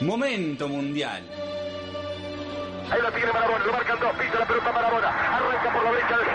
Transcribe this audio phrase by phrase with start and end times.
[0.00, 1.22] Momento mundial.
[2.90, 6.16] Ahí lo tiene Marabona, lo marcan dos, pisa la pelota Marabona, arranca por la derecha
[6.16, 6.26] del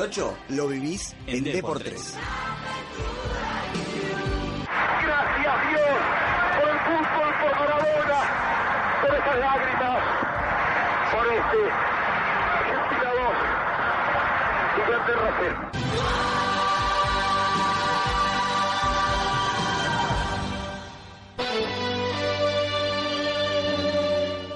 [0.00, 2.18] 2018 lo vivís en, En D por D por 3.
[5.02, 5.98] Gracias Dios
[6.58, 8.20] por el fútbol, por Maradona,
[9.02, 9.98] por esas lágrimas,
[11.12, 11.60] por este
[12.56, 13.10] Argentina
[14.74, 15.69] 2, Inglaterra 0.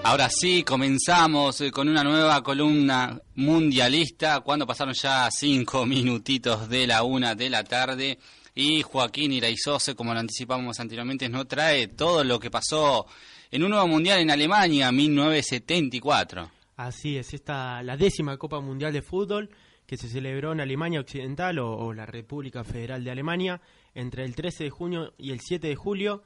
[0.07, 6.87] Ahora sí, comenzamos eh, con una nueva columna mundialista, cuando pasaron ya cinco minutitos de
[6.87, 8.19] la una de la tarde.
[8.55, 13.07] Y Joaquín Iraizose, como lo anticipamos anteriormente, nos trae todo lo que pasó
[13.51, 16.51] en un nuevo mundial en Alemania, 1974.
[16.77, 19.49] Así es, esta la décima Copa Mundial de Fútbol
[19.87, 23.63] que se celebró en Alemania Occidental o, o la República Federal de Alemania
[23.95, 26.23] entre el 13 de junio y el 7 de julio.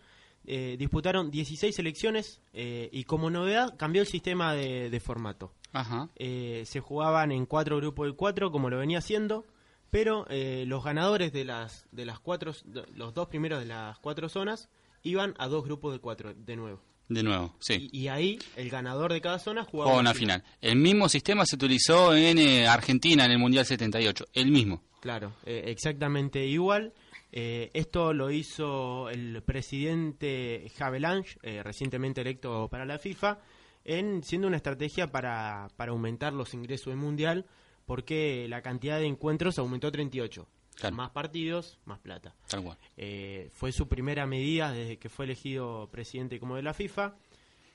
[0.50, 5.52] Eh, disputaron 16 selecciones eh, y como novedad cambió el sistema de, de formato.
[5.74, 6.08] Ajá.
[6.16, 9.44] Eh, se jugaban en cuatro grupos de cuatro como lo venía haciendo,
[9.90, 13.98] pero eh, los ganadores de las de las cuatro, de- los dos primeros de las
[13.98, 14.70] cuatro zonas
[15.02, 16.80] iban a dos grupos de cuatro de nuevo.
[17.10, 17.88] De nuevo, sí.
[17.92, 20.44] Y, y ahí el ganador de cada zona jugaba una final.
[20.60, 24.26] El mismo sistema se utilizó en eh, Argentina en el Mundial 78.
[24.34, 24.82] El mismo.
[25.00, 26.92] Claro, eh, exactamente igual.
[27.30, 33.38] Eh, esto lo hizo el presidente Havelange, eh, recientemente electo para la FIFA,
[33.84, 37.46] en siendo una estrategia para, para aumentar los ingresos del mundial,
[37.86, 40.46] porque la cantidad de encuentros aumentó 38.
[40.74, 40.94] Claro.
[40.94, 42.34] Más partidos, más plata.
[42.48, 42.78] Tal cual.
[42.96, 47.16] Eh, fue su primera medida desde que fue elegido presidente como de la FIFA.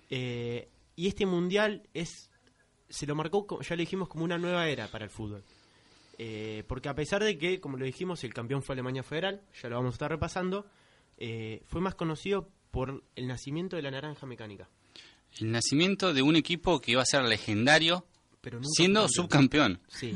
[0.09, 2.29] Eh, y este mundial es
[2.89, 5.43] se lo marcó, ya lo dijimos, como una nueva era para el fútbol.
[6.17, 9.69] Eh, porque a pesar de que, como lo dijimos, el campeón fue Alemania Federal, ya
[9.69, 10.65] lo vamos a estar repasando,
[11.17, 14.69] eh, fue más conocido por el nacimiento de la naranja mecánica.
[15.39, 18.05] El nacimiento de un equipo que iba a ser legendario,
[18.41, 19.79] Pero nunca siendo subcampeón.
[19.87, 20.15] Sí,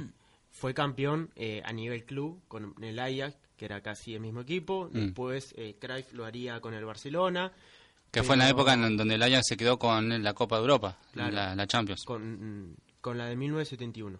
[0.52, 4.90] fue campeón eh, a nivel club con el Ajax, que era casi el mismo equipo.
[4.92, 5.00] Mm.
[5.06, 7.52] Después eh, Cruyff lo haría con el Barcelona.
[8.12, 10.62] Que fue en la época en donde el Ajax se quedó con la Copa de
[10.62, 11.32] Europa, Claro.
[11.36, 12.04] la, la Champions.
[12.06, 14.20] con, con la de 1971.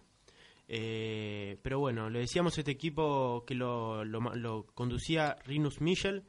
[0.68, 6.24] Eh, pero bueno, le decíamos este equipo que lo, lo, ma- lo conducía Rinus Michel.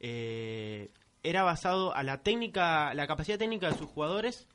[0.00, 0.90] eh,
[1.22, 4.46] era basado a la técnica, la capacidad técnica de sus jugadores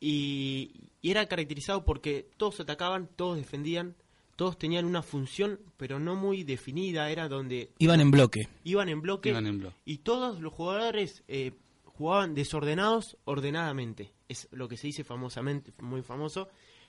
[0.00, 3.96] y, y era caracterizado porque todos atacaban, todos defendían,
[4.36, 7.08] todos tenían una función, pero no muy definida.
[7.10, 8.48] Era donde Iban en bloque.
[8.64, 9.76] iban en bloque Iban en bloque.
[9.86, 11.52] y todos los jugadores eh,
[11.86, 14.12] jugaban desordenados ordenadamente.
[14.28, 16.48] Es lo que se dice famosamente, muy famoso,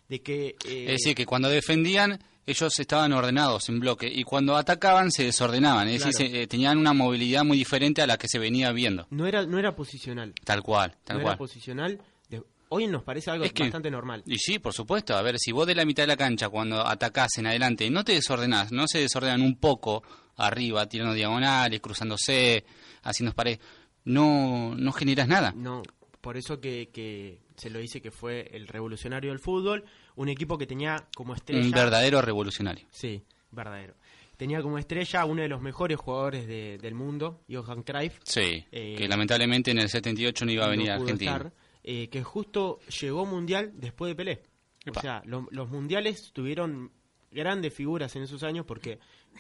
[0.10, 0.56] de que...
[0.66, 5.24] eh, Es decir, que cuando defendían, ellos estaban ordenados en bloque, y cuando atacaban, se
[5.24, 5.88] desordenaban.
[5.88, 9.08] Es decir, se- eh, tenían una movilidad muy diferente a la que se venía viendo.
[9.10, 10.34] no era no era posicional.
[10.44, 11.34] Tal cual, tal no cual.
[11.34, 12.00] era posicional.
[12.30, 14.22] De- hoy nos parece algo Es que- bastante normal.
[14.28, 15.16] Y sí, por supuesto.
[15.18, 18.04] A ver, si vos de la mitad de la cancha, cuando atacás en adelante, no
[18.04, 20.04] te desordenás, no se desordenan un poco
[20.38, 22.64] arriba, tirando diagonales, cruzándose,
[23.04, 23.60] haciendo paredes,
[24.04, 25.52] no, no generas nada.
[25.56, 25.82] No,
[26.26, 29.86] por eso que, que se lo dice que fue el revolucionario del fútbol,
[30.16, 31.64] un equipo que tenía como estrella...
[31.64, 32.88] Un verdadero revolucionario.
[32.90, 33.94] Sí, verdadero.
[34.36, 38.18] Tenía como estrella uno de los mejores jugadores de- del mundo, Johan Cruyff.
[38.24, 41.36] Sí, Eh, que lamentablemente en el 78 no iba a venir a Argentina.
[41.36, 41.54] estar,
[41.84, 44.42] eh, que justo llegó mundial después de Pelé.
[44.84, 45.00] Epa.
[45.00, 46.92] O sea, lo- los mundiales tuvieron
[47.32, 48.98] grandes figuras en esos años porque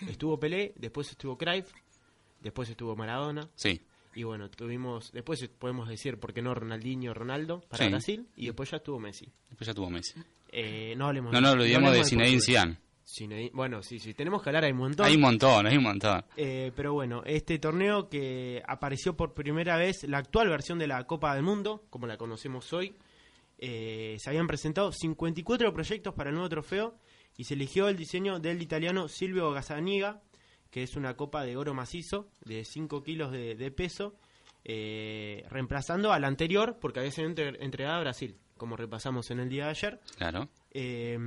[0.07, 1.71] estuvo Pelé, después estuvo Cruyff,
[2.41, 3.81] después estuvo Maradona Sí,
[4.15, 7.91] y bueno, tuvimos después podemos decir por qué no Ronaldinho, Ronaldo para Sí.
[7.91, 9.31] Brasil y después ya estuvo Messi.
[9.49, 10.13] después ya tuvo Messi.
[10.51, 12.45] Eh, no hablemos No, no, olvidemos de hablemos Zinedine portugués.
[12.45, 12.77] Zidane.
[13.07, 15.05] Zinedine- bueno, sí, sí, tenemos que hablar hay un montón.
[15.05, 16.23] Hay un montón, hay un montón.
[16.37, 21.03] Eh, pero bueno, este torneo que apareció por primera vez, la actual versión de la
[21.05, 22.95] Copa del Mundo, como la conocemos hoy,
[23.57, 26.95] eh, se habían presentado 54 proyectos para el nuevo trofeo
[27.37, 30.21] y se eligió el diseño del italiano Silvio Gazzaniga,
[30.75, 34.13] que es una copa de oro macizo de 5 kilos de, de peso,
[34.65, 39.39] eh, reemplazando a la anterior porque había sido entre- entregada a Brasil, como repasamos en
[39.39, 40.01] el día de ayer.
[40.17, 40.49] Claro.
[40.71, 41.17] Eh,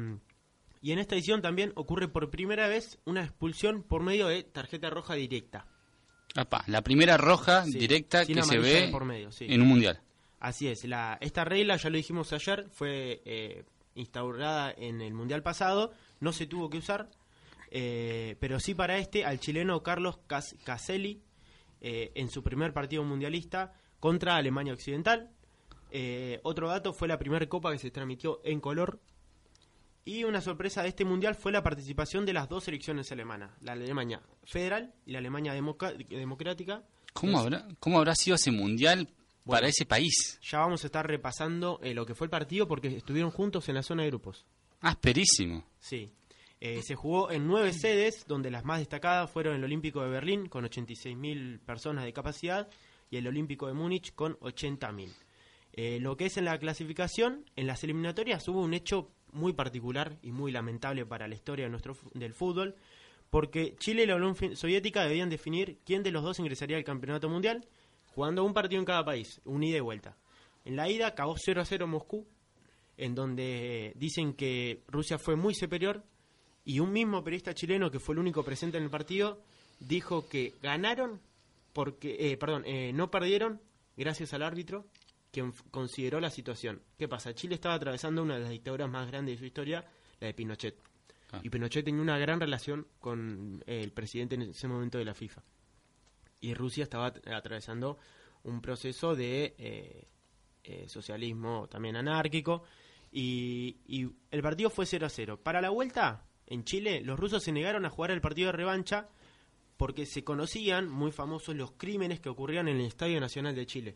[0.82, 4.90] y en esta edición también ocurre por primera vez una expulsión por medio de tarjeta
[4.90, 5.66] roja directa.
[6.66, 9.46] La primera roja Sí, directa que se ve de por medio, sí.
[9.48, 9.98] en un mundial.
[10.40, 15.42] Así es, la, esta regla, ya lo dijimos ayer, fue eh, instaurada en el Mundial
[15.42, 17.08] pasado, no se tuvo que usar,
[17.70, 21.22] eh, pero sí para este, al chileno Carlos Cas- Caselli,
[21.80, 25.30] eh, en su primer partido mundialista contra Alemania Occidental.
[25.90, 29.00] Eh, otro dato, fue la primera copa que se transmitió en color.
[30.04, 33.72] Y una sorpresa de este mundial fue la participación de las dos selecciones alemanas, la
[33.72, 36.82] Alemania federal y la Alemania democrática.
[37.12, 39.08] ¿Cómo habrá, ¿Cómo habrá sido ese mundial
[39.44, 40.38] para ese país?
[40.42, 43.82] Ya vamos a estar repasando lo que fue el partido porque estuvieron juntos en la
[43.82, 44.46] zona de grupos.
[44.80, 45.64] Asperísimo.
[45.78, 46.10] Sí.
[46.60, 50.48] Eh, se jugó en nueve sedes, donde las más destacadas fueron el Olímpico de Berlín,
[50.48, 52.68] con 86.000 personas de capacidad,
[53.10, 55.12] y el Olímpico de Múnich, con 80.000.
[55.72, 60.18] Eh, lo que es en la clasificación, en las eliminatorias hubo un hecho muy particular
[60.22, 62.74] y muy lamentable para la historia de nuestro, del fútbol,
[63.30, 67.28] porque Chile y la Unión Soviética debían definir quién de los dos ingresaría al campeonato
[67.28, 67.68] mundial,
[68.06, 70.16] jugando un partido en cada país, un ida y vuelta.
[70.64, 72.26] En la ida acabó 0 a 0 Moscú,
[72.96, 76.02] en donde dicen que Rusia fue muy superior
[76.68, 79.40] y un mismo periodista chileno que fue el único presente en el partido
[79.80, 81.18] dijo que ganaron
[81.72, 83.58] porque, eh, perdón, eh, no perdieron
[83.96, 84.84] gracias al árbitro
[85.32, 86.82] quien consideró la situación.
[86.98, 87.34] ¿Qué pasa?
[87.34, 89.82] Chile estaba atravesando una de las dictaduras más grandes de su historia,
[90.20, 90.76] la de Pinochet.
[91.32, 91.40] Ah.
[91.42, 95.14] Y Pinochet tenía una gran relación con eh, el presidente en ese momento de la
[95.14, 95.42] FIFA.
[96.40, 97.96] Y Rusia estaba at- atravesando
[98.42, 100.06] un proceso de eh,
[100.64, 102.62] eh, socialismo también anárquico.
[103.10, 105.40] Y, y el partido fue 0 a 0.
[105.42, 109.08] Para la vuelta, en Chile, los rusos se negaron a jugar el partido de revancha
[109.76, 113.94] porque se conocían, muy famosos, los crímenes que ocurrían en el Estadio Nacional de Chile.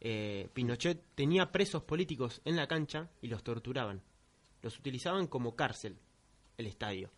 [0.00, 4.02] Eh, Pinochet tenía presos políticos en la cancha y los torturaban.
[4.62, 5.96] Los utilizaban como cárcel,
[6.58, 7.10] el estadio.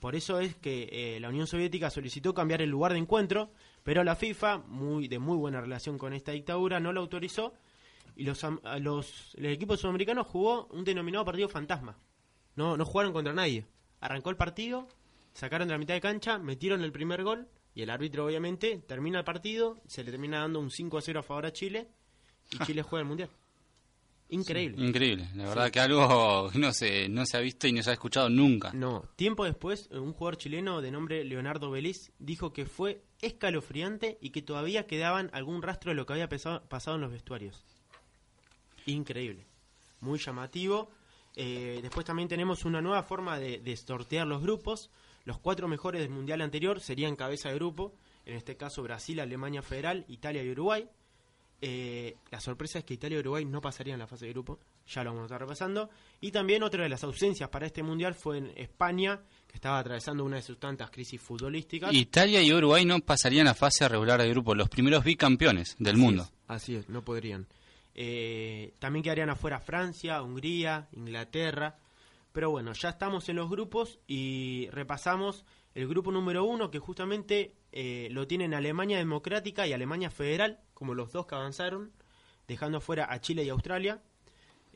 [0.00, 3.50] Por eso es que eh, la Unión Soviética solicitó cambiar el lugar de encuentro,
[3.82, 7.54] pero la FIFA, muy de muy buena relación con esta dictadura, no lo autorizó
[8.14, 8.44] y los,
[8.80, 11.96] los, el equipo sudamericano jugó un denominado partido fantasma.
[12.56, 13.64] No jugaron contra nadie.
[14.00, 14.88] Arrancó el partido,
[15.32, 19.18] sacaron de la mitad de cancha, metieron el primer gol y el árbitro obviamente termina
[19.18, 21.88] el partido, se le termina dando un 5 a 0 a favor a Chile
[22.50, 23.30] y Chile juega el Mundial.
[24.30, 24.84] Increíble.
[24.86, 25.26] Increíble.
[25.36, 28.28] La verdad que algo no se, no se ha visto y no se ha escuchado
[28.28, 28.72] nunca.
[28.74, 34.30] No, tiempo después, un jugador chileno de nombre Leonardo Beliz dijo que fue escalofriante y
[34.30, 37.64] que todavía quedaban algún rastro de lo que había pesado- pasado en los vestuarios.
[38.86, 39.46] Increíble,
[40.00, 40.90] muy llamativo.
[41.40, 44.90] Eh, después también tenemos una nueva forma de, de sortear los grupos.
[45.24, 47.94] Los cuatro mejores del mundial anterior serían cabeza de grupo,
[48.26, 50.88] en este caso Brasil, Alemania Federal, Italia y Uruguay.
[51.60, 55.04] Eh, la sorpresa es que Italia y Uruguay no pasarían la fase de grupo, ya
[55.04, 55.90] lo vamos a estar repasando.
[56.20, 60.24] Y también otra de las ausencias para este mundial fue en España, que estaba atravesando
[60.24, 61.92] una de sus tantas crisis futbolísticas.
[61.94, 66.02] Italia y Uruguay no pasarían a fase regular de grupo, los primeros bicampeones del Así
[66.02, 66.22] mundo.
[66.24, 67.46] es, así es, no podrían.
[68.00, 71.78] Eh, también quedarían afuera Francia, Hungría, Inglaterra.
[72.30, 77.56] Pero bueno, ya estamos en los grupos y repasamos el grupo número uno, que justamente
[77.72, 81.90] eh, lo tienen Alemania Democrática y Alemania Federal, como los dos que avanzaron,
[82.46, 84.00] dejando afuera a Chile y Australia.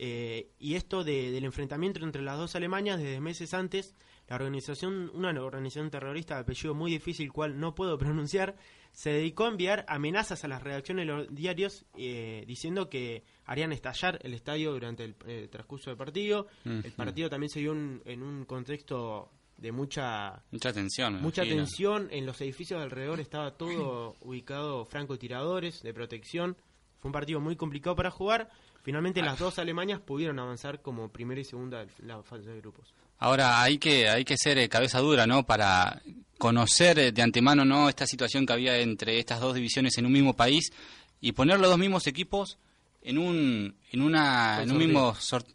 [0.05, 3.95] Eh, y esto de- del enfrentamiento entre las dos Alemanias desde meses antes,
[4.27, 8.57] la organización, una organización terrorista de apellido muy difícil, cual no puedo pronunciar,
[8.91, 13.71] se dedicó a enviar amenazas a las redacciones de los diarios eh, diciendo que harían
[13.73, 16.49] estallar el estadio durante el eh, transcurso del partido.
[16.65, 21.23] El partido también se dio en, en un contexto de mucha Mucha tensión.
[21.23, 21.63] mucha imagino.
[21.65, 26.57] tensión en los edificios de alrededor estaba todo ubicado francotiradores de protección
[26.99, 28.49] fue un partido muy complicado para jugar
[28.83, 32.93] finalmente las dos Alemanias pudieron avanzar como primera y segunda de la fase de grupos
[33.19, 35.47] Ahora hay que hay que ser eh, cabeza dura, ¿no?
[35.47, 36.03] Para
[36.39, 37.89] conocer eh, de antemano, ¿no?
[37.89, 40.73] Esta situación que había entre estas dos divisiones en un mismo país
[41.21, 42.59] y poner los dos mismos equipos
[43.01, 45.55] en un en una Con en un mismo sorteo.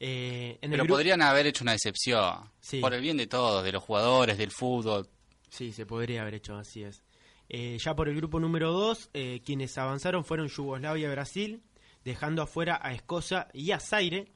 [0.00, 2.78] Eh, en Pero podrían haber hecho una excepción Sí.
[2.80, 5.08] por el bien de todos, de los jugadores, del fútbol.
[5.48, 7.02] Sí, se podría haber hecho, así es.
[7.48, 9.10] Eh, ya por el grupo número 2,
[9.44, 11.62] quienes avanzaron fueron Yugoslavia y Brasil,
[12.04, 14.32] dejando afuera a Escocia y a Zaire.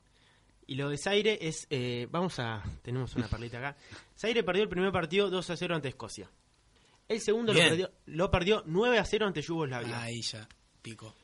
[0.67, 3.77] Y lo de Zaire es, eh, vamos a, tenemos una perlita acá.
[4.17, 6.31] Zaire perdió el primer partido 2 a 0 ante Escocia.
[7.09, 10.03] El segundo lo perdió, lo perdió 9 a 0 ante Yugoslavia.
[10.03, 10.47] Ahí ya,
[10.83, 11.15] pico.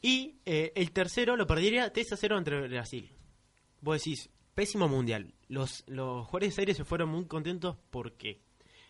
[0.00, 3.10] Y eh, el tercero lo perdería 3 a 0 entre Brasil.
[3.80, 5.34] Vos decís, pésimo mundial.
[5.48, 8.40] Los, los jugadores de aire se fueron muy contentos porque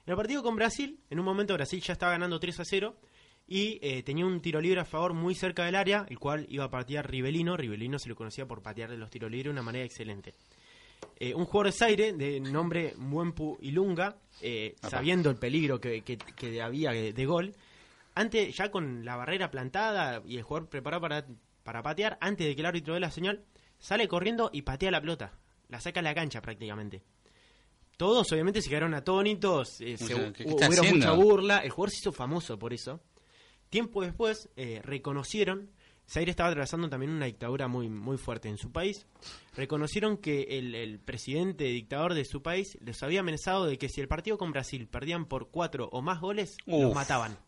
[0.04, 2.96] en el partido con Brasil, en un momento Brasil ya estaba ganando 3 a 0
[3.46, 6.64] y eh, tenía un tiro libre a favor muy cerca del área, el cual iba
[6.64, 7.56] a patear Rivelino.
[7.56, 10.32] Rivelino se lo conocía por patear de los tiros libres de una manera excelente.
[11.18, 16.16] Eh, un jugador de Zaire de nombre Muempu Ilunga, eh, sabiendo el peligro que, que-
[16.16, 17.54] que había de, de gol,
[18.14, 21.26] antes ya con la barrera plantada y el jugador preparado para,
[21.64, 23.42] para patear, antes de que el árbitro dé la señal,
[23.78, 25.32] sale corriendo y patea la pelota.
[25.68, 27.02] La saca a la cancha prácticamente.
[27.96, 30.56] Todos obviamente se quedaron atónitos, eh, se- sea, ¿qué- qué hubo
[30.94, 33.00] mucha burla, el jugador se hizo famoso por eso.
[33.72, 35.70] Tiempo después eh, reconocieron,
[36.06, 39.06] Zaire estaba atravesando también una dictadura muy, muy fuerte en su país,
[39.56, 44.02] reconocieron que el, el presidente dictador de su país les había amenazado de que si
[44.02, 47.38] el partido con Brasil perdían por cuatro o más goles, los mataban.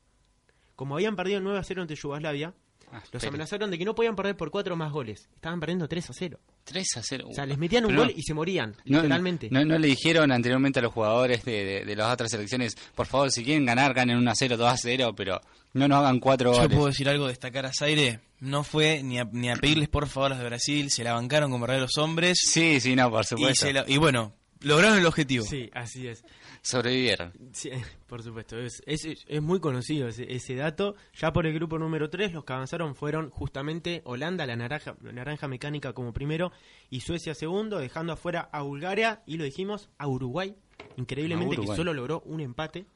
[0.76, 2.54] Como habían perdido 9 a 0 ante Yugoslavia,
[2.92, 5.28] Ah, los amenazaron de que no podían perder por cuatro más goles.
[5.34, 6.38] Estaban perdiendo 3 a 0.
[6.64, 7.26] 3 a 0.
[7.30, 9.48] O sea, les metían un Pero gol no- y se morían, no- literalmente.
[9.50, 13.06] No, no le dijeron anteriormente a los jugadores de, de- de las otras selecciones, por
[13.06, 15.40] favor, si quieren ganar, ganen 1 a 0, 2 a 0, pero
[15.72, 16.74] no nos hagan 4 Yo goles.
[16.76, 18.20] puedo decir algo, destacar a Zaire.
[18.40, 21.14] No fue ni a, ni a pedirles por favor a los de Brasil, se la
[21.14, 22.38] bancaron como verdaderos hombres.
[22.44, 23.66] Sí, sí, no, por y, supuesto.
[23.66, 25.44] se la- y bueno, lograron el objetivo.
[25.44, 26.22] Sí, así es.
[26.64, 27.30] Sobrevivieron.
[27.52, 27.70] Sí,
[28.06, 30.96] por supuesto, es, es, es muy conocido ese, ese dato.
[31.12, 35.12] Ya por el grupo número 3, los que avanzaron fueron justamente Holanda, la naranja, la
[35.12, 36.52] naranja mecánica como primero,
[36.88, 40.56] y Suecia segundo, dejando afuera a Bulgaria y lo dijimos, a Uruguay,
[40.96, 41.76] increíblemente A Uruguay.
[41.76, 42.86] que solo logró un empate.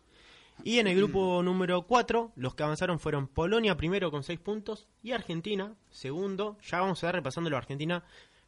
[0.65, 4.89] Y en el grupo número 4, los que avanzaron fueron Polonia primero con 6 puntos
[5.03, 6.57] y Argentina segundo.
[6.63, 8.03] Ya vamos a ver repasando a Argentina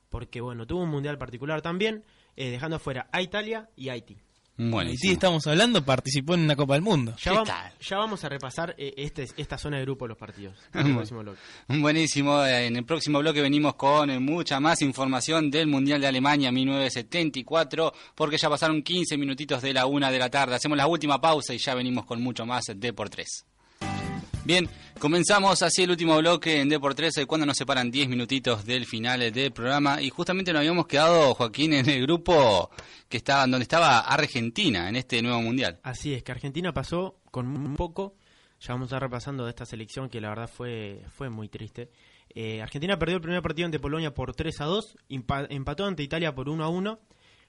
[0.09, 2.05] porque bueno, tuvo un mundial particular también,
[2.37, 4.17] eh, dejando afuera a Italia y Haití.
[4.62, 7.14] Bueno, Haití, estamos hablando, participó en una Copa del Mundo.
[7.17, 7.73] Ya, ¿Qué vam- tal?
[7.81, 10.59] ya vamos a repasar eh, este, esta zona de grupo de los partidos.
[10.75, 11.38] en el próximo bloque.
[11.69, 16.09] Buenísimo, eh, en el próximo bloque venimos con eh, mucha más información del Mundial de
[16.09, 20.57] Alemania 1974, porque ya pasaron 15 minutitos de la una de la tarde.
[20.57, 23.47] Hacemos la última pausa y ya venimos con mucho más de por tres.
[24.44, 24.68] Bien,
[24.99, 28.87] comenzamos así el último bloque en D por 13 cuando nos separan 10 minutitos del
[28.87, 32.70] final del programa y justamente nos habíamos quedado, Joaquín, en el grupo
[33.09, 35.78] que estaba, donde estaba Argentina en este nuevo mundial.
[35.82, 38.14] Así es, que Argentina pasó con un poco.
[38.61, 41.90] Ya vamos a estar repasando de esta selección que la verdad fue, fue muy triste.
[42.35, 46.02] Eh, Argentina perdió el primer partido ante Polonia por 3 a 2, impa- empató ante
[46.02, 46.99] Italia por 1 a 1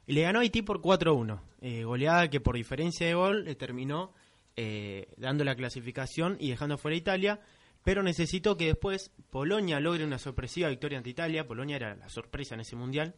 [0.07, 1.41] y le ganó a Haití por 4 a 1.
[1.61, 4.13] Eh, goleada que por diferencia de gol le terminó
[4.55, 7.41] eh, dando la clasificación y dejando fuera a Italia.
[7.83, 11.47] Pero necesitó que después Polonia logre una sorpresiva victoria ante Italia.
[11.47, 13.15] Polonia era la sorpresa en ese mundial,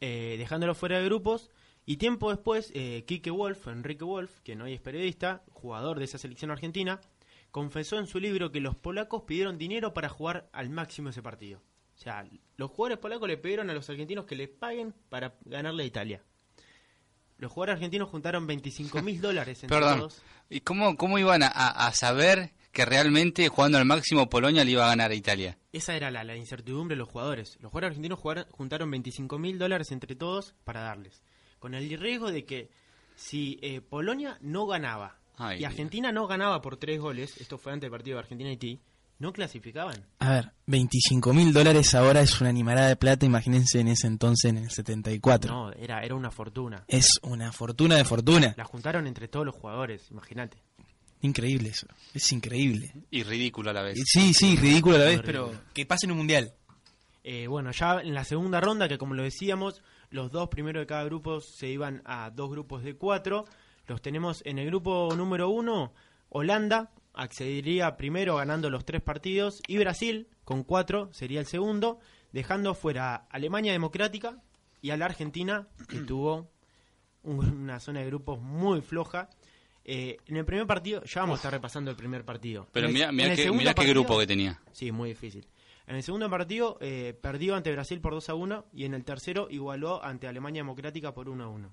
[0.00, 1.50] eh, dejándolo fuera de grupos.
[1.86, 6.18] Y tiempo después, eh, Kike Wolf, Enrique Wolf, que hoy es periodista, jugador de esa
[6.18, 7.00] selección argentina,
[7.50, 11.60] confesó en su libro que los polacos pidieron dinero para jugar al máximo ese partido.
[11.94, 15.82] O sea, los jugadores polacos le pidieron a los argentinos que les paguen para ganarle
[15.82, 16.22] a Italia.
[17.40, 20.22] Los jugadores argentinos juntaron 25 mil dólares entre Perdón, todos.
[20.48, 24.88] ¿y cómo, cómo iban a, saber que realmente jugando al máximo Polonia le iba a
[24.90, 25.58] ganar a Italia?
[25.72, 27.56] Esa era la, la incertidumbre de los jugadores.
[27.60, 31.22] Los jugadores argentinos jugaron- juntaron 25 mil dólares entre todos para darles.
[31.58, 32.70] Con el riesgo de que
[33.16, 35.70] si eh, Polonia no ganaba Ay, y Dios.
[35.70, 38.80] Argentina no ganaba por tres goles, esto fue antes del partido de Argentina-Haití,
[39.20, 40.06] no clasificaban.
[40.18, 44.50] A ver, 25 mil dólares ahora es una animalada de plata, imagínense en ese entonces,
[44.50, 45.52] en el 74.
[45.52, 46.84] No, era, era una fortuna.
[46.88, 48.54] Es una fortuna de fortuna.
[48.56, 50.56] La juntaron entre todos los jugadores, imagínate.
[51.20, 52.94] Increíble eso, es increíble.
[53.10, 53.98] Y ridículo a la vez.
[54.06, 56.54] Sí, sí, ridículo a la vez, pero que pase en un mundial.
[57.22, 60.86] Eh, bueno, ya en la segunda ronda, que como lo decíamos, los dos primeros de
[60.86, 63.44] cada grupo se iban a dos grupos de cuatro.
[63.86, 65.92] Los tenemos en el grupo número uno,
[66.30, 71.98] Holanda accedería primero ganando los tres partidos y Brasil con cuatro sería el segundo,
[72.32, 74.38] dejando fuera a Alemania Democrática
[74.80, 76.50] y a la Argentina, que tuvo
[77.22, 79.28] un- una zona de grupos muy floja.
[79.84, 82.68] Eh, en el primer partido, ya vamos a estar repasando el primer partido.
[82.72, 84.60] Pero mira, qué, mira qué grupo que tenía.
[84.72, 85.46] Sí, muy difícil.
[85.86, 89.04] En el segundo partido eh, perdió ante Brasil por 2 a 1 y en el
[89.04, 91.72] tercero igualó ante Alemania Democrática por 1 a 1.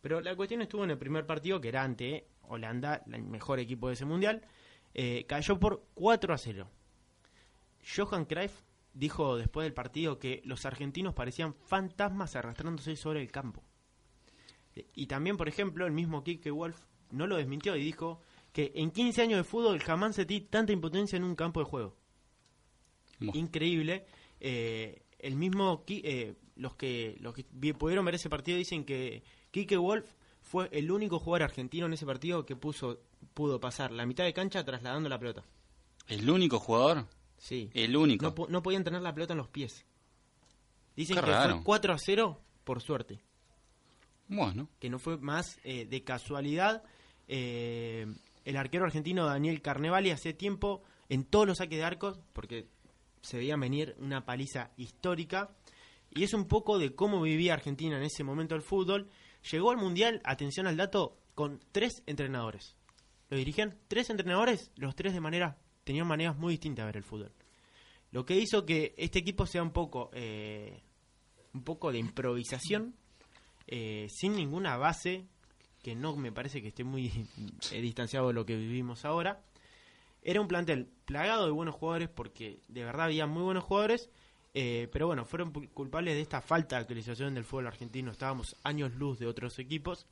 [0.00, 3.88] Pero la cuestión estuvo en el primer partido, que era ante Holanda, el mejor equipo
[3.88, 4.40] de ese mundial.
[4.94, 6.68] Eh, cayó por 4 a 0.
[7.96, 8.52] Johan Cruyff
[8.92, 13.62] dijo después del partido que los argentinos parecían fantasmas arrastrándose sobre el campo.
[14.94, 16.78] Y también, por ejemplo, el mismo Kike Wolf
[17.10, 18.20] no lo desmintió y dijo
[18.52, 21.96] que en 15 años de fútbol jamás sentí tanta impotencia en un campo de juego
[23.20, 24.06] increíble.
[24.40, 27.44] Eh, el mismo eh, los que los que
[27.74, 30.06] pudieron ver ese partido dicen que Kike Wolf
[30.40, 33.00] fue el único jugador argentino en ese partido que puso
[33.34, 35.44] pudo pasar la mitad de cancha trasladando la pelota.
[36.08, 37.06] ¿El único jugador?
[37.38, 37.70] Sí.
[37.74, 38.24] El único.
[38.24, 39.84] No, po- no podían tener la pelota en los pies.
[40.96, 41.56] Dicen Qué que raro.
[41.56, 43.20] fue 4 a 0 por suerte.
[44.28, 46.82] Bueno, que no fue más eh, de casualidad.
[47.28, 48.06] Eh,
[48.44, 52.68] el arquero argentino Daniel Carnevali hace tiempo en todos los saques de arcos, porque
[53.22, 55.50] se veía venir una paliza histórica,
[56.10, 59.08] y es un poco de cómo vivía Argentina en ese momento el fútbol.
[59.50, 62.76] Llegó al Mundial, atención al dato, con tres entrenadores.
[63.30, 67.04] Lo dirigían tres entrenadores, los tres de manera, tenían maneras muy distintas de ver el
[67.04, 67.32] fútbol.
[68.10, 70.82] Lo que hizo que este equipo sea un poco, eh,
[71.54, 72.94] un poco de improvisación,
[73.66, 75.26] eh, sin ninguna base,
[75.82, 77.10] que no me parece que esté muy
[77.72, 79.42] eh, distanciado de lo que vivimos ahora.
[80.22, 84.10] Era un plantel plagado de buenos jugadores porque de verdad había muy buenos jugadores,
[84.52, 88.10] eh, pero bueno, fueron culpables de esta falta de actualización del fútbol argentino.
[88.10, 90.06] Estábamos años luz de otros equipos.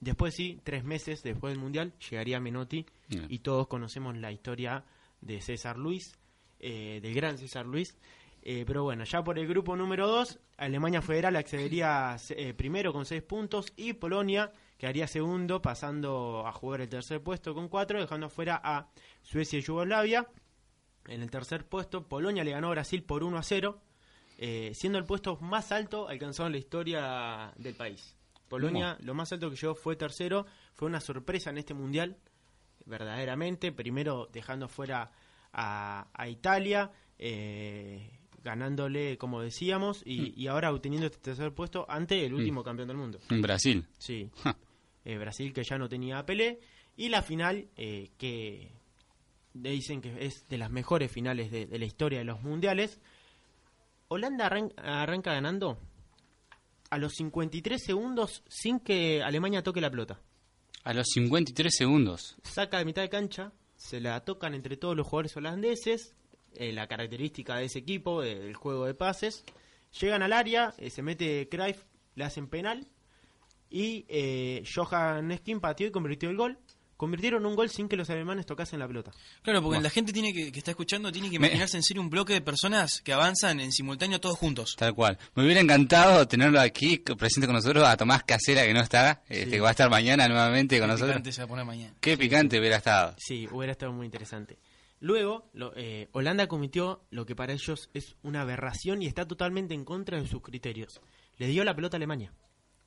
[0.00, 2.86] Después sí, tres meses después del Mundial, llegaría Menotti
[3.28, 4.84] y todos conocemos la historia
[5.20, 6.18] de César Luis,
[6.58, 7.96] eh, del gran César Luis.
[8.42, 13.04] Eh, pero bueno, ya por el grupo número 2, Alemania Federal accedería eh, primero con
[13.04, 18.26] 6 puntos y Polonia quedaría segundo pasando a jugar el tercer puesto con 4, dejando
[18.26, 18.88] afuera a
[19.22, 20.26] Suecia y Yugoslavia.
[21.06, 23.78] En el tercer puesto, Polonia le ganó a Brasil por 1 a 0,
[24.38, 28.16] eh, siendo el puesto más alto alcanzado en la historia del país.
[28.50, 32.16] Polonia, lo más alto que llegó fue tercero, fue una sorpresa en este mundial,
[32.84, 33.72] verdaderamente.
[33.72, 35.10] Primero dejando fuera
[35.52, 42.24] a, a Italia, eh, ganándole, como decíamos, y, y ahora obteniendo este tercer puesto ante
[42.26, 43.20] el último campeón del mundo.
[43.30, 43.86] en Brasil.
[43.98, 44.30] Sí.
[44.42, 44.56] Ja.
[45.04, 46.60] Eh, Brasil que ya no tenía a Pelé.
[46.96, 48.72] Y la final, eh, que
[49.54, 53.00] dicen que es de las mejores finales de, de la historia de los mundiales.
[54.08, 55.78] Holanda arran- arranca ganando
[56.90, 60.20] a los 53 segundos sin que Alemania toque la pelota.
[60.82, 62.36] A los 53 segundos.
[62.42, 66.14] Saca de mitad de cancha, se la tocan entre todos los jugadores holandeses,
[66.54, 69.44] eh, la característica de ese equipo, eh, el juego de pases.
[70.00, 71.82] Llegan al área, eh, se mete Cruyff,
[72.16, 72.86] le hacen penal
[73.70, 74.04] y
[74.74, 76.58] Johan Skin pateó y convirtió el gol.
[77.00, 79.10] Convirtieron un gol sin que los alemanes tocasen la pelota.
[79.40, 82.02] Claro, porque la gente tiene que, que está escuchando tiene que Me- imaginarse en serio
[82.02, 84.76] un bloque de personas que avanzan en simultáneo todos juntos.
[84.76, 85.16] Tal cual.
[85.34, 89.48] Me hubiera encantado tenerlo aquí presente con nosotros a Tomás Casera, que no está, este,
[89.52, 91.12] que va a estar mañana nuevamente con Qué nosotros.
[91.12, 91.94] picante se va a poner mañana.
[92.02, 93.14] Qué picante hubiera estado.
[93.16, 94.58] Sí, hubiera estado muy interesante.
[95.00, 99.72] Luego, lo- eh, Holanda cometió lo que para ellos es una aberración y está totalmente
[99.72, 101.00] en contra de sus criterios.
[101.38, 102.34] Le dio la pelota a Alemania.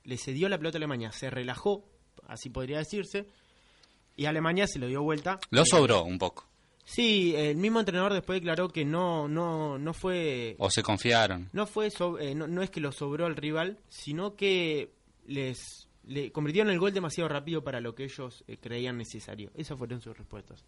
[0.03, 1.11] Le cedió la pelota a Alemania.
[1.11, 1.89] Se relajó,
[2.27, 3.25] así podría decirse.
[4.15, 5.39] Y Alemania se lo dio vuelta.
[5.49, 6.47] Lo sobró un poco.
[6.85, 11.49] Sí, el mismo entrenador después declaró que no, no, no fue O se confiaron.
[11.53, 14.91] no fue so- eh, no, no es que lo sobró al rival, sino que
[15.25, 19.51] les le convirtieron el gol demasiado rápido para lo que ellos eh, creían necesario.
[19.55, 20.65] Esas fueron sus respuestas.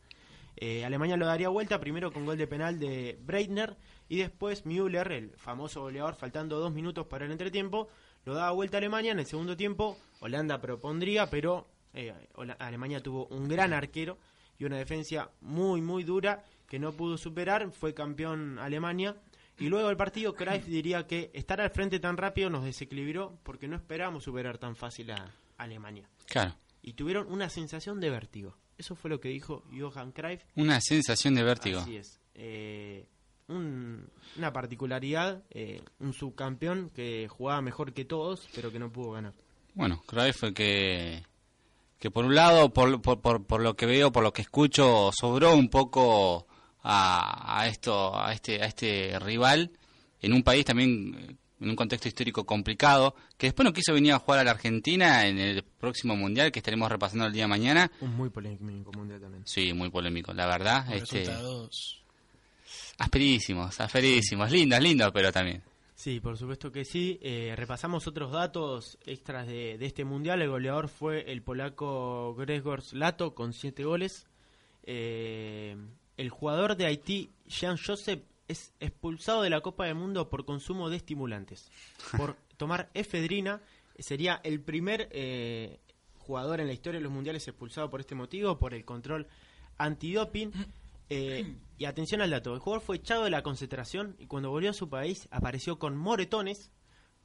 [0.55, 3.75] Eh, Alemania lo daría vuelta primero con gol de penal de Breitner
[4.07, 7.89] y después Müller, el famoso goleador, faltando dos minutos para el entretiempo,
[8.23, 9.11] lo daba vuelta a Alemania.
[9.11, 12.13] En el segundo tiempo, Holanda propondría, pero eh,
[12.59, 14.17] Alemania tuvo un gran arquero
[14.59, 17.71] y una defensa muy, muy dura que no pudo superar.
[17.71, 19.15] Fue campeón Alemania.
[19.57, 23.67] Y luego el partido, Cruyff diría que estar al frente tan rápido nos desequilibró porque
[23.69, 26.09] no esperábamos superar tan fácil a Alemania.
[26.27, 26.55] Claro.
[26.81, 28.57] Y tuvieron una sensación de vértigo.
[28.77, 30.43] Eso fue lo que dijo Johan Cruyff.
[30.55, 31.79] Una sensación de vértigo.
[31.79, 32.19] Así es.
[32.33, 33.07] Eh,
[33.47, 39.11] un- una particularidad, eh, un subcampeón que jugaba mejor que todos, pero que no pudo
[39.11, 39.33] ganar.
[39.73, 41.23] Bueno, Cruyff fue que,
[41.99, 45.11] que por un lado, por, por, por, por lo que veo, por lo que escucho,
[45.17, 46.47] sobró un poco
[46.83, 49.71] a, a esto, a este, a este rival
[50.21, 54.13] en un país también eh, en un contexto histórico complicado, que después no quiso venir
[54.13, 57.47] a jugar a la Argentina en el próximo mundial que estaremos repasando el día de
[57.47, 57.91] mañana.
[58.01, 59.43] Un muy polémico mundial también.
[59.45, 60.85] Sí, muy polémico, la verdad.
[60.93, 62.03] Este, resultados.
[62.97, 65.63] asperísimos, asperísimos, lindos, lindos, pero también.
[65.95, 67.19] Sí, por supuesto que sí.
[67.21, 70.41] Eh, repasamos otros datos extras de, de este mundial.
[70.41, 74.27] El goleador fue el polaco Gregor Lato con siete goles.
[74.83, 75.75] Eh,
[76.17, 80.89] el jugador de Haití, Jean Joseph, es expulsado de la Copa del Mundo por consumo
[80.89, 81.71] de estimulantes.
[82.15, 83.61] Por tomar efedrina,
[83.97, 85.79] sería el primer eh,
[86.19, 89.27] jugador en la historia de los mundiales expulsado por este motivo, por el control
[89.77, 90.51] antidoping.
[91.09, 94.71] Eh, y atención al dato, el jugador fue echado de la concentración y cuando volvió
[94.71, 96.71] a su país apareció con moretones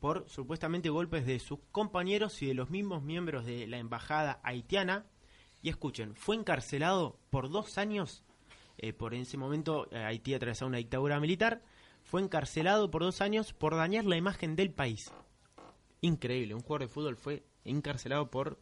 [0.01, 5.07] por supuestamente golpes de sus compañeros y de los mismos miembros de la embajada haitiana.
[5.63, 8.25] Y escuchen, fue encarcelado por dos años,
[8.79, 11.63] eh, por en ese momento eh, Haití atravesaba una dictadura militar,
[12.03, 15.13] fue encarcelado por dos años por dañar la imagen del país.
[16.01, 18.59] Increíble, un jugador de fútbol fue encarcelado por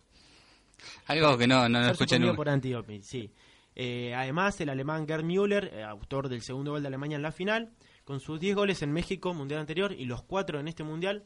[1.07, 2.35] Algo que no, no, escuché nunca.
[2.35, 3.33] por antidoping, sí.
[3.81, 7.31] Eh, además, el alemán Gerd Müller, eh, autor del segundo gol de Alemania en la
[7.31, 7.73] final,
[8.05, 11.25] con sus 10 goles en México, mundial anterior, y los 4 en este mundial,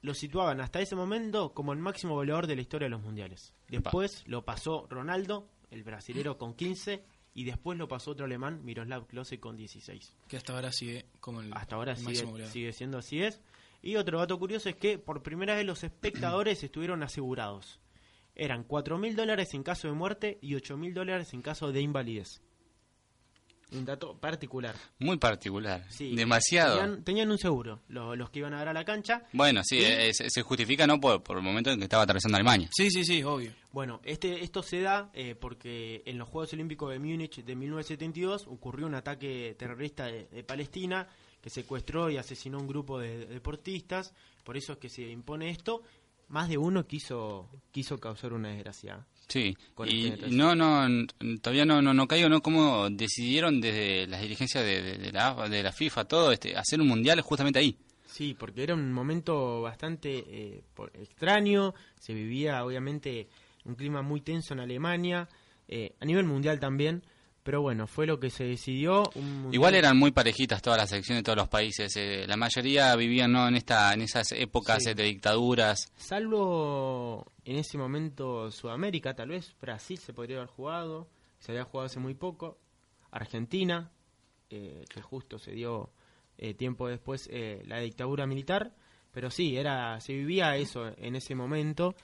[0.00, 3.54] lo situaban hasta ese momento como el máximo goleador de la historia de los mundiales.
[3.68, 9.06] Después lo pasó Ronaldo, el brasilero, con 15, y después lo pasó otro alemán, Miroslav
[9.06, 10.12] Klose, con 16.
[10.26, 12.52] Que hasta ahora sigue como el Hasta ahora el sigue, máximo goleador.
[12.52, 13.40] sigue siendo así es.
[13.80, 17.78] Y otro dato curioso es que por primera vez los espectadores estuvieron asegurados.
[18.34, 21.80] Eran 4 mil dólares en caso de muerte y 8 mil dólares en caso de
[21.80, 22.40] invalidez.
[23.74, 24.74] Un dato particular.
[24.98, 25.82] Muy particular.
[25.88, 26.78] Sí, Demasiado.
[26.78, 29.22] Tenían, tenían un seguro, lo- los que iban a dar a la cancha.
[29.32, 32.02] Bueno, sí, Y- eh, se, se justifica no por, por el momento en que estaba
[32.02, 32.68] atravesando Alemania.
[32.70, 33.50] Sí, sí, sí, obvio.
[33.70, 38.46] Bueno, este, esto se da eh, porque en los Juegos Olímpicos de Múnich de 1972
[38.46, 41.08] ocurrió un ataque terrorista de, de Palestina
[41.40, 44.12] que secuestró y asesinó a un grupo de, deportistas.
[44.44, 45.82] Por eso es que se impone esto.
[46.28, 49.06] Más de uno quiso, quiso causar una desgracia.
[49.28, 49.56] Sí,
[49.86, 51.06] y este no, no,
[51.40, 52.42] todavía no, no, no caigo, ¿no?
[52.42, 56.80] Cómo decidieron desde las dirigencias de, de- de la, de la FIFA, todo, este, hacer
[56.80, 57.76] un mundial justamente ahí.
[58.06, 60.64] Sí, porque era un momento bastante eh,
[61.00, 61.74] extraño.
[61.98, 63.28] Se vivía, obviamente,
[63.64, 65.28] un clima muy tenso en Alemania,
[65.68, 67.02] eh, a nivel mundial también.
[67.44, 69.02] Pero bueno, fue lo que se decidió.
[69.16, 71.92] un Igual eran muy parejitas todas las selecciones de todos los países.
[71.96, 73.48] eh, la mayoría vivían ¿no?
[73.48, 74.90] en esta en esas épocas Sí.
[74.90, 75.90] eh, de dictaduras.
[75.96, 81.08] Salvo en ese momento Sudamérica, tal vez Brasil se podría haber jugado,
[81.40, 82.58] se había jugado hace muy poco,
[83.10, 83.90] Argentina,
[84.50, 85.90] eh, que justo se dio
[86.38, 88.72] eh, tiempo después eh, la dictadura militar,
[89.10, 91.94] pero sí, era se vivía eso en ese momento,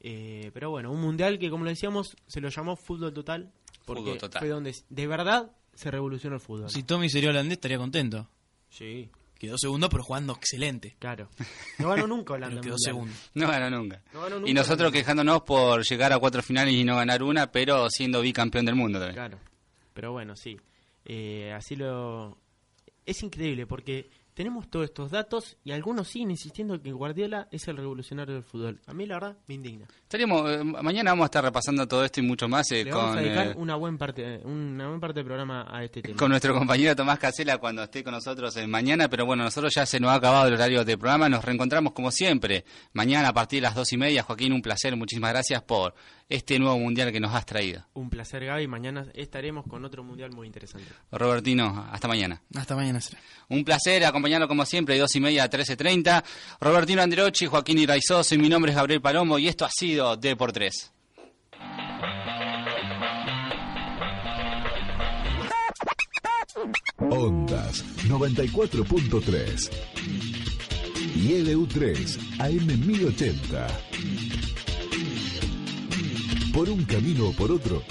[0.00, 3.52] eh, pero bueno, un mundial que como lo decíamos se lo llamó fútbol total,
[3.84, 4.40] porque Fútbol total.
[4.40, 6.70] fue donde de verdad se revolucionó el fútbol.
[6.70, 8.28] Si Tommy sería holandés estaría contento.
[8.70, 10.96] Sí, Quedó segundo, pero jugando excelente.
[10.98, 11.28] claro.
[11.78, 12.60] No ganó nunca Holanda.
[12.60, 13.12] Quedó segundo.
[13.34, 14.00] No ganó nunca.
[14.12, 17.50] No ganó nunca y nosotros quejándonos por llegar a cuatro finales y no ganar una,
[17.50, 19.16] pero siendo bicampeón del mundo también.
[19.16, 19.38] Claro,
[19.92, 20.56] pero bueno, sí.
[21.04, 22.38] Eh, así lo...
[23.04, 27.76] Es increíble porque tenemos todos estos datos y algunos siguen insistiendo que Guardiola es el
[27.76, 28.80] revolucionario del fútbol.
[28.86, 29.86] A mí la verdad me indigna.
[30.02, 33.10] Estaríamos, eh, mañana vamos a estar repasando todo esto y mucho más eh, Le vamos
[33.10, 36.16] con, a dedicar eh, una buena parte, una buena parte del programa a este tema.
[36.16, 40.00] con nuestro compañero Tomás Casela cuando esté con nosotros mañana, pero bueno, nosotros ya se
[40.00, 43.62] nos ha acabado el horario del programa, nos reencontramos como siempre, mañana a partir de
[43.62, 45.94] las dos y media, Joaquín, un placer, muchísimas gracias por
[46.28, 47.84] este nuevo mundial que nos has traído.
[47.94, 50.88] Un placer Gaby, mañana estaremos con otro mundial muy interesante.
[51.10, 52.40] Robertino, hasta mañana.
[52.54, 53.20] Hasta mañana será.
[53.48, 56.24] Un placer acompañarlo como siempre, de dos y media a 13.30.
[56.60, 60.36] Robertino Andriochi, Joaquín Iraizoso y mi nombre es Gabriel Palomo y esto ha sido D
[60.36, 60.92] por 3.
[66.98, 69.70] Ondas 94.3
[71.16, 73.93] y LU3 AM 1080.
[76.54, 77.82] Por un camino o por otro,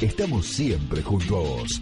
[0.00, 1.80] estamos siempre junto a vos.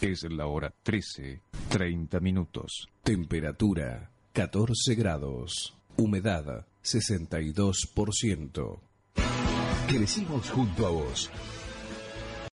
[0.00, 2.88] Es la hora 13, 30 minutos.
[3.02, 5.74] Temperatura 14 grados.
[5.96, 8.80] Humedad 62%.
[9.88, 11.32] Crecimos junto a vos.